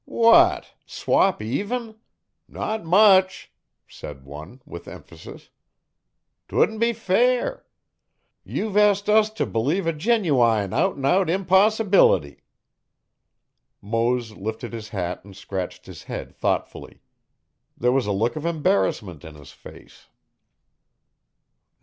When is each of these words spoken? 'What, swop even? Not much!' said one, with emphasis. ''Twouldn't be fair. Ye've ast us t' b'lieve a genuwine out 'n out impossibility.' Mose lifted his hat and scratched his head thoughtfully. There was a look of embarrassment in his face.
'What, 0.05 0.73
swop 0.87 1.43
even? 1.43 1.99
Not 2.47 2.83
much!' 2.83 3.51
said 3.87 4.23
one, 4.25 4.59
with 4.65 4.87
emphasis. 4.87 5.51
''Twouldn't 6.49 6.79
be 6.79 6.91
fair. 6.91 7.67
Ye've 8.43 8.75
ast 8.75 9.09
us 9.11 9.29
t' 9.29 9.45
b'lieve 9.45 9.85
a 9.85 9.93
genuwine 9.93 10.73
out 10.73 10.97
'n 10.97 11.05
out 11.05 11.29
impossibility.' 11.29 12.41
Mose 13.79 14.31
lifted 14.31 14.73
his 14.73 14.89
hat 14.89 15.23
and 15.23 15.35
scratched 15.37 15.85
his 15.85 16.05
head 16.09 16.35
thoughtfully. 16.35 17.03
There 17.77 17.91
was 17.91 18.07
a 18.07 18.11
look 18.11 18.35
of 18.35 18.43
embarrassment 18.43 19.23
in 19.23 19.35
his 19.35 19.51
face. 19.51 20.07